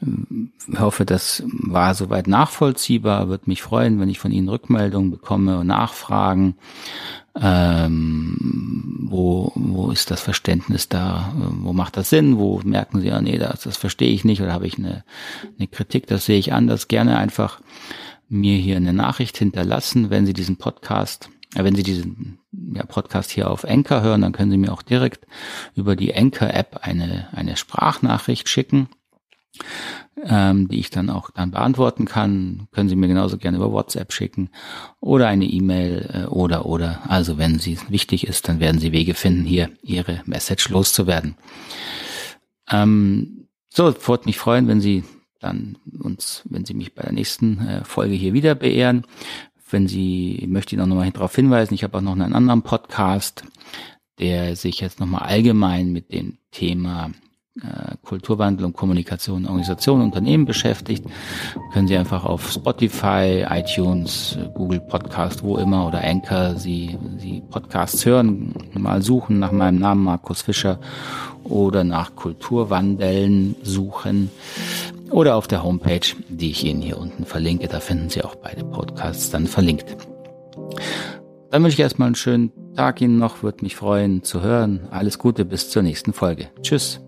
Ich 0.00 0.78
hoffe, 0.78 1.04
das 1.04 1.42
war 1.46 1.94
soweit 1.94 2.26
nachvollziehbar. 2.26 3.28
Würde 3.28 3.44
mich 3.46 3.62
freuen, 3.62 4.00
wenn 4.00 4.08
ich 4.08 4.18
von 4.18 4.32
Ihnen 4.32 4.48
Rückmeldungen 4.48 5.10
bekomme 5.10 5.58
und 5.58 5.66
Nachfragen. 5.66 6.56
Ähm, 7.40 9.06
wo, 9.08 9.52
wo 9.54 9.90
ist 9.90 10.10
das 10.10 10.20
Verständnis 10.20 10.88
da? 10.88 11.32
Wo 11.36 11.72
macht 11.72 11.96
das 11.96 12.10
Sinn? 12.10 12.38
Wo 12.38 12.60
merken 12.64 13.00
Sie, 13.00 13.08
ja, 13.08 13.20
nee, 13.20 13.38
das, 13.38 13.62
das 13.62 13.76
verstehe 13.76 14.10
ich 14.10 14.24
nicht 14.24 14.42
oder 14.42 14.52
habe 14.52 14.66
ich 14.66 14.78
eine, 14.78 15.04
eine 15.58 15.68
Kritik, 15.68 16.06
das 16.06 16.24
sehe 16.24 16.38
ich 16.38 16.52
anders. 16.52 16.88
Gerne 16.88 17.18
einfach 17.18 17.60
mir 18.28 18.56
hier 18.56 18.76
eine 18.76 18.92
Nachricht 18.92 19.36
hinterlassen, 19.38 20.10
wenn 20.10 20.26
Sie 20.26 20.32
diesen 20.32 20.56
Podcast 20.56 21.28
wenn 21.54 21.74
Sie 21.74 21.82
diesen 21.82 22.38
ja, 22.52 22.84
Podcast 22.84 23.30
hier 23.30 23.50
auf 23.50 23.64
Anchor 23.64 24.02
hören, 24.02 24.22
dann 24.22 24.32
können 24.32 24.50
Sie 24.50 24.56
mir 24.56 24.72
auch 24.72 24.82
direkt 24.82 25.26
über 25.74 25.96
die 25.96 26.14
Anchor-App 26.14 26.80
eine, 26.82 27.28
eine 27.32 27.56
Sprachnachricht 27.56 28.48
schicken, 28.48 28.88
ähm, 30.24 30.68
die 30.68 30.78
ich 30.78 30.90
dann 30.90 31.10
auch 31.10 31.30
dann 31.30 31.50
beantworten 31.50 32.04
kann. 32.04 32.68
Können 32.70 32.88
Sie 32.88 32.96
mir 32.96 33.08
genauso 33.08 33.36
gerne 33.36 33.56
über 33.56 33.72
WhatsApp 33.72 34.12
schicken 34.12 34.50
oder 35.00 35.26
eine 35.28 35.46
E-Mail 35.46 36.10
äh, 36.12 36.26
oder 36.26 36.66
oder. 36.66 37.00
Also 37.08 37.38
wenn 37.38 37.58
Sie 37.58 37.78
wichtig 37.88 38.26
ist, 38.26 38.48
dann 38.48 38.60
werden 38.60 38.80
Sie 38.80 38.92
Wege 38.92 39.14
finden, 39.14 39.44
hier 39.44 39.70
Ihre 39.82 40.22
Message 40.26 40.68
loszuwerden. 40.68 41.36
Ähm, 42.70 43.48
so, 43.72 43.94
würde 44.06 44.26
mich 44.26 44.38
freuen, 44.38 44.68
wenn 44.68 44.80
Sie 44.80 45.04
dann 45.40 45.78
uns, 45.98 46.42
wenn 46.44 46.64
Sie 46.64 46.74
mich 46.74 46.94
bei 46.94 47.02
der 47.02 47.12
nächsten 47.12 47.58
äh, 47.66 47.84
Folge 47.84 48.14
hier 48.14 48.34
wieder 48.34 48.54
beehren. 48.54 49.06
Wenn 49.72 49.88
Sie, 49.88 50.36
ich 50.36 50.48
möchte 50.48 50.74
Ihnen 50.74 50.82
auch 50.82 50.86
nochmal 50.86 51.10
darauf 51.10 51.34
hinweisen, 51.34 51.74
ich 51.74 51.84
habe 51.84 51.98
auch 51.98 52.02
noch 52.02 52.12
einen 52.12 52.34
anderen 52.34 52.62
Podcast, 52.62 53.44
der 54.18 54.56
sich 54.56 54.80
jetzt 54.80 55.00
nochmal 55.00 55.22
allgemein 55.22 55.92
mit 55.92 56.12
dem 56.12 56.38
Thema 56.50 57.10
äh, 57.62 57.96
Kulturwandel 58.02 58.64
und 58.64 58.76
Kommunikation, 58.76 59.46
Organisation, 59.46 60.02
Unternehmen 60.02 60.44
beschäftigt, 60.44 61.04
können 61.72 61.88
Sie 61.88 61.96
einfach 61.96 62.24
auf 62.24 62.52
Spotify, 62.52 63.44
iTunes, 63.48 64.38
Google 64.54 64.80
Podcast, 64.80 65.42
wo 65.42 65.56
immer 65.56 65.86
oder 65.86 66.02
Anchor 66.02 66.54
Sie, 66.56 66.96
Sie 67.18 67.42
Podcasts 67.50 68.06
hören, 68.06 68.54
mal 68.74 69.02
suchen 69.02 69.38
nach 69.38 69.52
meinem 69.52 69.78
Namen 69.78 70.04
Markus 70.04 70.42
Fischer 70.42 70.78
oder 71.44 71.84
nach 71.84 72.14
Kulturwandeln 72.14 73.56
suchen 73.62 74.30
oder 75.10 75.36
auf 75.36 75.48
der 75.48 75.62
Homepage, 75.62 76.00
die 76.28 76.50
ich 76.50 76.64
Ihnen 76.64 76.82
hier 76.82 76.98
unten 76.98 77.24
verlinke. 77.24 77.68
Da 77.68 77.80
finden 77.80 78.08
Sie 78.08 78.22
auch 78.22 78.36
beide 78.36 78.64
Podcasts 78.64 79.30
dann 79.30 79.46
verlinkt. 79.46 79.96
Dann 81.50 81.62
wünsche 81.62 81.74
ich 81.74 81.80
erstmal 81.80 82.06
einen 82.06 82.14
schönen 82.14 82.52
Tag 82.76 83.00
Ihnen 83.00 83.18
noch, 83.18 83.42
würde 83.42 83.64
mich 83.64 83.76
freuen 83.76 84.22
zu 84.22 84.42
hören. 84.42 84.88
Alles 84.90 85.18
Gute 85.18 85.44
bis 85.44 85.70
zur 85.70 85.82
nächsten 85.82 86.12
Folge. 86.12 86.48
Tschüss. 86.62 87.00